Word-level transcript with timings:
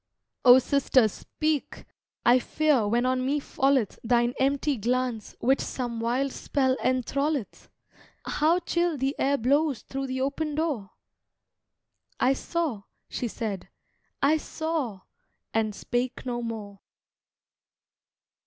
"O 0.43 0.57
sister, 0.57 1.07
speak! 1.07 1.85
I 2.25 2.39
fear 2.39 2.87
when 2.87 3.05
on 3.05 3.23
me 3.23 3.39
falleth 3.39 3.99
Thine 4.03 4.33
empty 4.39 4.75
glance 4.75 5.35
which 5.39 5.61
some 5.61 5.99
wild 5.99 6.31
spell 6.31 6.75
enthralleth! 6.83 7.69
How 8.25 8.57
chill 8.61 8.97
the 8.97 9.15
air 9.19 9.37
blows 9.37 9.83
through 9.83 10.07
the 10.07 10.19
open 10.21 10.55
door!" 10.55 10.89
"I 12.19 12.33
saw," 12.33 12.81
she 13.09 13.27
said, 13.27 13.69
"I 14.23 14.37
saw" 14.37 15.01
and 15.53 15.75
spake 15.75 16.25
no 16.25 16.41
more. 16.41 16.79